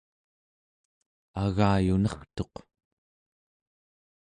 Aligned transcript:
agayunertuq 1.43 2.55